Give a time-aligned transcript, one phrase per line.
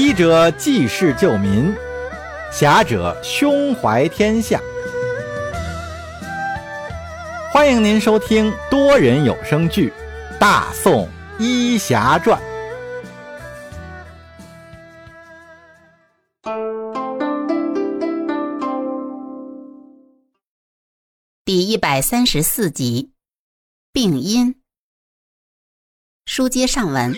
[0.00, 1.74] 医者济世救民，
[2.52, 4.60] 侠者胸怀天下。
[7.52, 9.92] 欢迎您收听多人有声剧
[10.38, 11.08] 《大宋
[11.40, 12.40] 医侠传》
[21.44, 23.10] 第一百三十四集。
[23.92, 24.60] 病因。
[26.24, 27.16] 书接上文，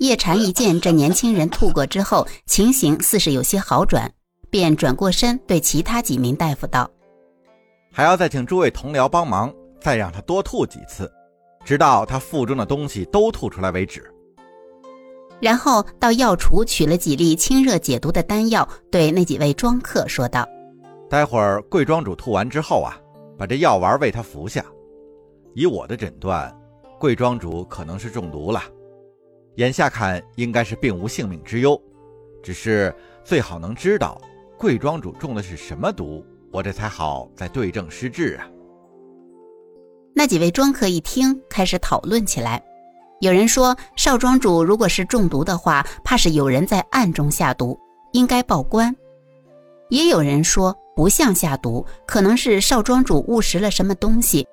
[0.00, 4.10] 叶禅一见这年轻人吐过之后，情形似是有些好转，
[4.48, 6.90] 便转过身对其他几名大夫道
[7.92, 11.12] ：“还要再请诸位同僚帮忙，再让他多吐几次，
[11.66, 14.02] 直到他腹中的东西都吐出来为止。”
[15.38, 20.48] 然后到药橱取了几粒清热解毒的丹药，对那几位庄客说道
[21.10, 22.96] ：“待会儿贵庄主吐完之后啊，
[23.36, 24.64] 把这药丸喂他服下。”
[25.54, 26.50] 以我的诊断，
[26.98, 28.62] 贵庄主可能是中毒了。
[29.60, 31.78] 眼下看应该是并无性命之忧，
[32.42, 34.18] 只是最好能知道
[34.56, 38.48] 贵庄主中的是什么毒，我这才好再对症施治啊。
[40.14, 42.62] 那几位庄客一听，开始讨论起来。
[43.20, 47.78] 有人说，少庄主如果是中毒的话，怕是有人在暗中下毒，
[48.12, 48.96] 应该报官。
[49.90, 54.48] 也有人说，不像下毒，可能是少庄主误食了什么东西。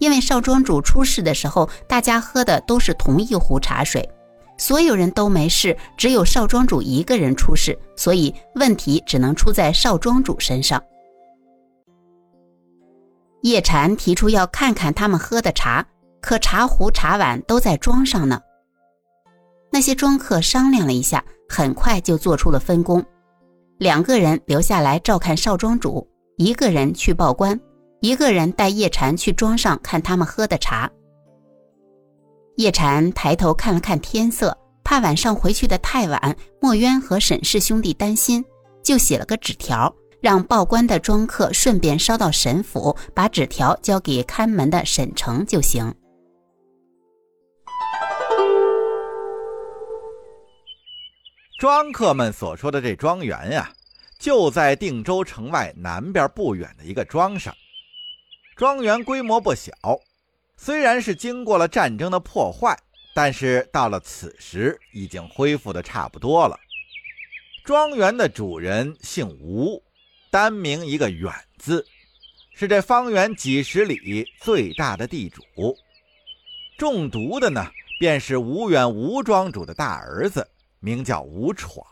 [0.00, 4.06] 因为少庄主出事的时候，大家喝的都是同一壶茶水，
[4.56, 10.82] 所有人都没事，只有少庄主一个人出事，所以问题只能出在少庄主身上。
[13.42, 15.84] 叶禅提出要看看他们喝的茶，
[16.20, 18.40] 可茶壶、茶碗都在庄上呢。
[19.70, 23.04] 那些庄客商量了一下，很快就做出了分工：
[23.78, 26.08] 两个人留下来照看少庄主，
[26.38, 27.58] 一个人去报官。
[28.00, 30.90] 一个人带叶禅去庄上看他们喝的茶。
[32.56, 38.44] 叶禅抬头看了看天色，怕晚上回去的太晚，墨渊和沈氏兄弟担心，
[38.82, 45.92] 就写了个纸条，让报官的庄客顺便捎到沈府，把纸条交给看门的沈城就行。
[51.58, 53.72] 庄客们所说的这庄园呀，
[54.20, 57.52] 就在定州城外南边不远的一个庄上。
[58.56, 59.72] 庄园规模不小，
[60.56, 62.76] 虽然是经过了战争的破坏，
[63.14, 66.58] 但是到了此时已经恢复的差不多了。
[67.64, 69.82] 庄园的主人姓吴，
[70.30, 71.86] 单名一个远字，
[72.54, 75.42] 是这方圆几十里最大的地主。
[76.76, 80.46] 中毒的呢，便是吴远吴庄主的大儿子，
[80.80, 81.86] 名叫吴闯。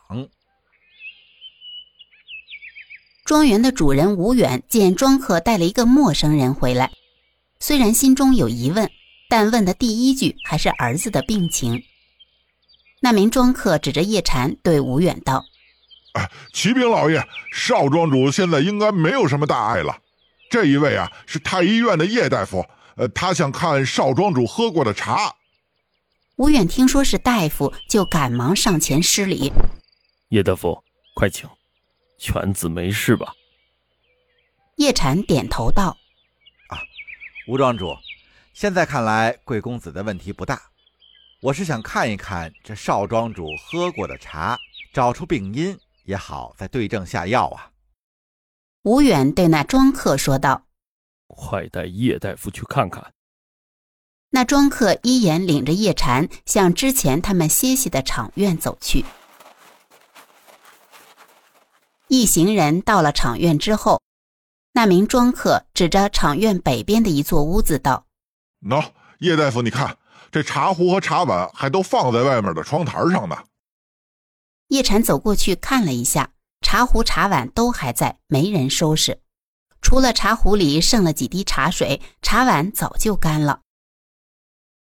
[3.24, 6.90] 庄园的主人吴远见庄客带了一个陌生人回来，
[7.62, 8.90] 虽然心中有疑问，
[9.28, 11.84] 但问的第一句还是儿子的病情。
[13.00, 15.44] 那名庄客指着叶禅对吴远道
[16.14, 19.96] ：“啊，启禀老爷，少庄主现在应该没有什么大碍了。
[20.50, 25.32] 这一位啊，是太医院的叶大夫，呃，他想看少庄主喝过的茶。”
[26.34, 29.52] 吴远听说是大夫，就赶忙上前施礼
[30.30, 30.82] ：“叶大夫，
[31.14, 31.48] 快请。”
[32.18, 33.32] 犬子没事吧？
[34.78, 36.01] 叶禅点头道：“啊，
[37.48, 37.96] 吴庄主，
[38.54, 40.62] 现在看来贵公子的问题不大。
[41.40, 44.56] 我是想看一看这少庄主喝过的茶，
[44.92, 47.72] 找出病因也好，再对症下药啊。”
[48.84, 50.66] 吴远对那庄客说道
[51.26, 53.12] ：“快带叶大夫去看看。”
[54.30, 59.04] 那庄客一眼领着叶禅向之前他们歇息的场院走去。
[62.06, 64.00] 一行人到了场院之后，
[64.74, 68.06] 那名庄客指着场院北边的一座屋子道
[68.66, 69.98] ：“喏，叶大夫，你看
[70.30, 73.36] 这茶壶和茶碗还都放在外面的窗台上呢。”
[74.68, 76.30] 叶禅走过去看了一下，
[76.62, 79.20] 茶壶、茶碗都还在，没人收拾，
[79.82, 83.60] 除了茶壶里剩了几滴茶水，茶碗早就干了。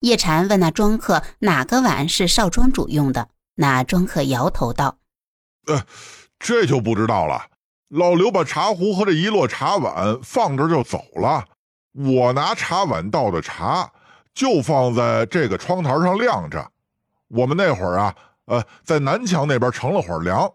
[0.01, 4.98] 叶禅问那庄客：“哪个碗是少庄主用的？”那庄客摇头道
[5.68, 5.86] ：“呃。”
[6.39, 7.49] 这就不知道了。
[7.89, 11.45] 老刘把茶壶和这一摞茶碗放这就走了。
[11.94, 13.91] 我拿茶碗倒的茶
[14.33, 16.71] 就放在这个窗台上晾着。
[17.27, 18.15] 我们那会儿啊，
[18.45, 20.51] 呃，在南墙那边乘了会儿凉，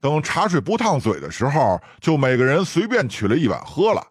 [0.00, 4.04] 等茶水不烫嘴的时候，就每个人随便取了一碗喝了。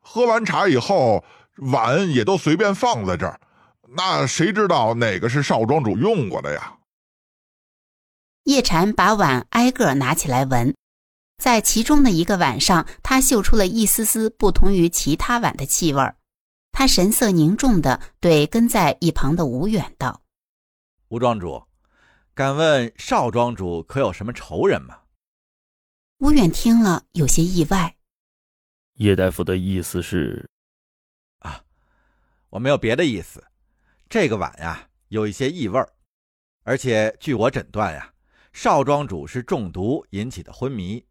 [0.00, 1.24] 喝完茶以后，
[1.56, 3.40] 碗也都随便放在这儿。
[3.96, 6.74] 那谁知道哪个是少庄主用过的呀？
[8.44, 10.74] 叶禅把碗挨个拿起来闻，
[11.38, 16.16] 在其中的一个碗上，他嗅出了一丝丝不同于其他碗的气味儿。
[16.72, 20.22] 他神色凝重地对跟在一旁的吴远道
[21.08, 21.62] ：“吴庄主，
[22.34, 25.00] 敢问少庄主可有什么仇人吗？
[26.18, 27.96] 吴远听了有些意外。
[28.94, 30.48] 叶大夫的意思是，
[31.38, 31.62] 啊，
[32.50, 33.44] 我没有别的意思。
[34.08, 35.92] 这个碗呀，有一些异味儿
[36.64, 38.12] 而且据我诊断呀，
[38.52, 41.05] 少庄主是中毒引起的昏迷，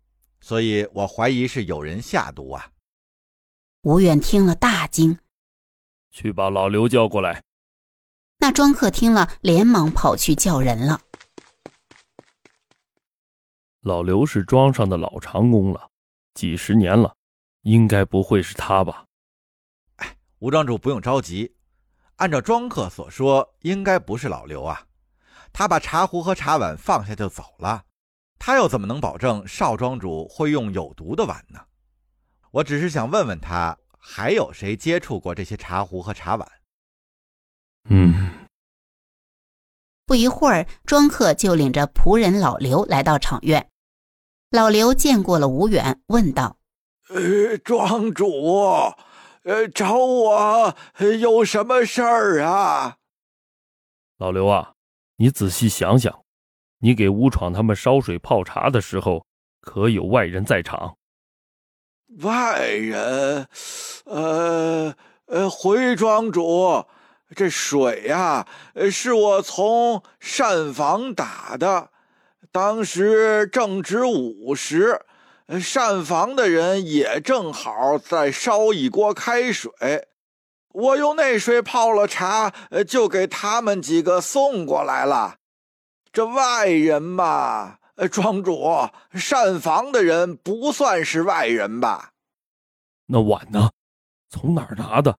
[0.45, 2.69] 所以我怀疑是有人下毒啊。
[3.81, 5.17] 吴远听了大惊，
[6.11, 7.43] 去把老刘叫过来。
[8.37, 11.01] 那庄客听了，连忙跑去叫人了。
[13.81, 15.89] 老刘是庄上的老长工了，
[16.35, 17.15] 几十年了，
[17.63, 19.03] 应该不会是他吧？
[19.95, 21.55] 哎，吴庄主不用着急，
[22.17, 24.85] 按照庄客所说，应该不是老刘啊。
[25.51, 27.83] 他把茶壶和茶碗放下就走了，
[28.45, 31.59] 他又怎么能保证少庄主会用有毒的碗呢？
[32.51, 36.47] 我只是想问问他，还有谁接触过这些茶壶和茶碗？
[37.89, 38.45] 嗯。
[40.05, 43.67] 不一会儿，庄客就领着仆人老刘来到场院。
[44.51, 46.59] 老刘见过了吴远，问道
[47.09, 48.27] ：“呃，庄主，
[49.41, 50.77] 呃，找我
[51.19, 52.97] 有什么事儿啊？”
[54.19, 54.75] 老刘啊，
[55.15, 56.24] 你仔细想想，
[56.79, 59.25] 你给吴闯他们烧水泡茶的时候，
[59.61, 60.97] 可有外人在场？
[62.21, 63.47] 外人，
[64.05, 64.95] 呃
[65.25, 66.85] 呃，回庄主，
[67.35, 68.47] 这水呀，
[68.91, 71.89] 是我从膳房打的。
[72.51, 75.01] 当时正值午时，
[75.59, 79.71] 膳房的人也正好在烧一锅开水，
[80.69, 82.53] 我用那水泡了茶，
[82.87, 85.37] 就给他们几个送过来了。
[86.15, 87.75] 这外人嘛，
[88.09, 92.11] 庄主，膳房的人不算是外人吧？
[93.07, 93.69] 那碗呢？
[94.29, 95.17] 从哪儿拿的？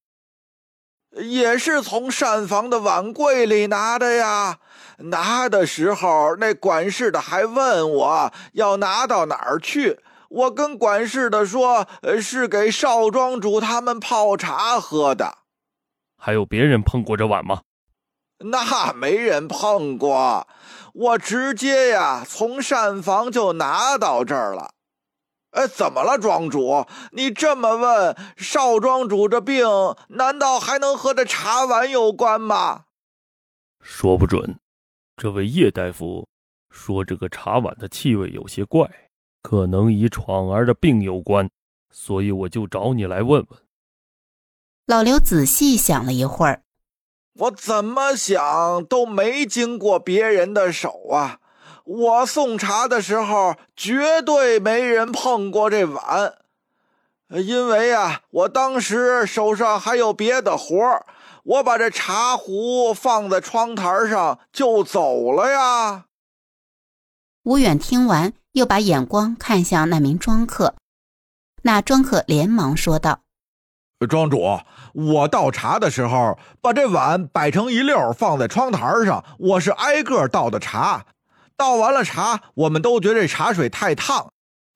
[1.22, 4.58] 也是从膳房的碗柜里拿的呀。
[4.96, 10.00] 拿的时候，那管事的还问我要拿到哪儿去。
[10.30, 11.86] 我跟管事的说，
[12.22, 15.36] 是给少庄主他们泡茶喝的。
[16.16, 17.60] 还有别人碰过这碗吗？
[18.50, 20.46] 那没人碰过。
[20.92, 24.72] 我直接呀，从膳房就拿到这儿了。
[25.50, 26.86] 哎，怎么了，庄主？
[27.12, 29.66] 你这么问，少庄主这病
[30.08, 32.84] 难道还能和这茶碗有关吗？
[33.80, 34.58] 说不准。
[35.16, 36.28] 这位叶大夫
[36.70, 38.90] 说，这个茶碗的气味有些怪，
[39.42, 41.48] 可能与闯儿的病有关，
[41.90, 43.60] 所以我就找你来问问。
[44.86, 46.62] 老刘仔细想了一会儿，
[47.38, 51.38] 我怎么想都没经过别人的手啊。
[51.84, 56.34] 我送茶的时候，绝对没人碰过这碗，
[57.28, 61.06] 因为啊，我当时手上还有别的活儿，
[61.44, 66.06] 我把这茶壶放在窗台上就走了呀。
[67.44, 70.74] 吴远听完，又把眼光看向那名庄客，
[71.62, 73.20] 那庄客连忙说道
[74.10, 74.58] ：“庄主，
[74.96, 81.04] 我倒茶的时候，把这碗摆成一溜放在窗台上，我是挨个倒的茶。”
[81.54, 84.30] 倒完了茶，我们都觉得这茶水太烫。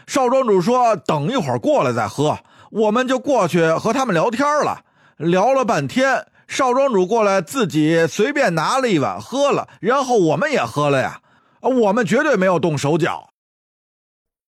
[0.07, 2.39] 少庄主说：“等一会儿过来再喝。”
[2.71, 4.85] 我们就过去和他们聊天了，
[5.17, 6.27] 聊了半天。
[6.47, 11.21] 少庄主过来自己随便拿了一碗喝了，然后我们也喝了呀。
[11.61, 13.31] 我们绝对没有动手脚。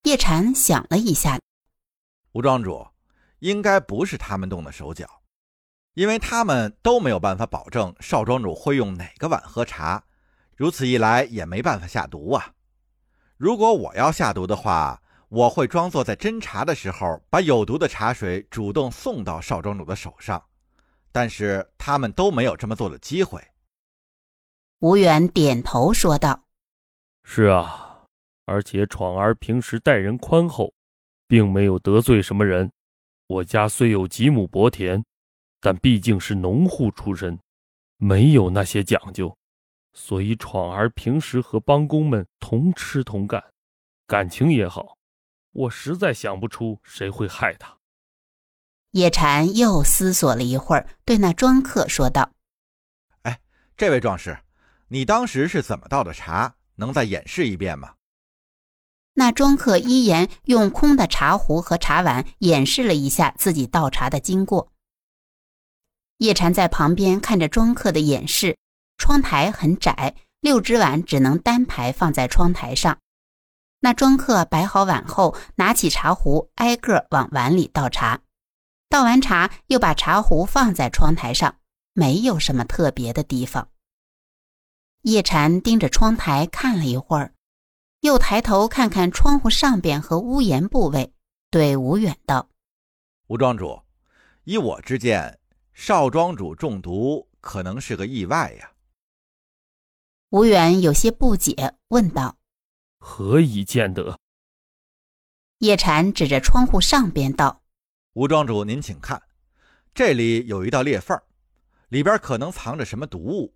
[0.05, 1.39] 叶禅想了一下，
[2.33, 2.87] 吴庄主
[3.41, 5.07] 应该不是他们动的手脚，
[5.95, 10.05] 因为他们都没有办法保证少庄主会用哪个碗喝茶。
[10.57, 12.53] 如此一来也没办法下毒啊！
[13.37, 20.43] 如果我要下毒的话，我会装作在斟茶的时候，把有毒的茶水主动送到少庄主的手上。
[21.11, 23.43] 但是他们都没有这么做的机会。
[24.79, 26.45] 吴远点头说道
[27.25, 28.05] ：“是啊，
[28.47, 30.73] 而且闯儿平时待人宽厚，
[31.27, 32.71] 并没有得罪什么人。
[33.27, 35.05] 我家虽有几亩薄田，
[35.63, 37.39] 但毕竟是农户出身，
[37.97, 39.35] 没有那些讲究。”
[39.95, 43.43] 所以，闯儿平时和帮工们同吃同干，
[44.07, 44.97] 感情也好。
[45.53, 47.77] 我实在想不出谁会害他。
[48.93, 52.33] 叶禅又思索了一会儿，对那庄客说道
[53.25, 53.39] ：“哎，
[53.77, 54.39] 这位壮士，
[54.89, 56.55] 你当时是怎么倒的茶？
[56.77, 57.95] 能再演示一遍吗？”
[59.13, 64.72] 那庄客依言用空的茶壶和茶碗演示了一下自己倒茶的经过。
[66.19, 68.57] 叶禅在旁边看着庄客的演示。
[68.99, 72.99] 窗台很窄，六只碗只能单排放在窗台上。
[73.81, 78.21] 那庄客摆好碗后，拿起茶壶，挨个往碗里倒茶。
[78.89, 81.57] 倒完茶，又把茶壶放在窗台上，
[81.95, 83.71] 没有什么特别的地方。
[85.01, 87.35] 叶禅盯着窗台看了一会儿，
[88.03, 91.13] 又抬头看看窗户上边和屋檐部位，
[91.51, 92.49] 对吴远道
[93.27, 93.83] ：“吴庄主，
[94.45, 95.41] 依我之见，
[95.85, 98.71] 少庄主中毒可能是个意外呀。”
[100.31, 102.37] 吴远有些不解，问道
[103.03, 104.17] ：“何以见得？”
[105.59, 107.65] 叶禅指着窗户上边道
[108.15, 109.21] ：“吴庄主，您请看，
[109.93, 111.21] 这里有一道裂缝，
[111.89, 113.53] 里边可能藏着什么毒物。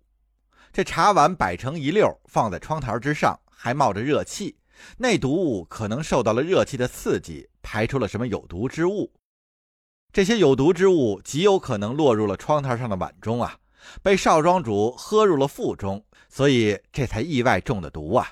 [0.73, 4.57] 这茶碗摆成一溜，放在窗台之上，还冒着热气，
[4.97, 9.13] 那毒物可能受到了热气的刺激，排出了什么有毒之物。
[10.17, 13.57] 这些有毒之物极有可能落入了窗台上的碗中啊，
[14.01, 18.31] 被少庄主喝入了腹中，所以这才意外中的毒啊。”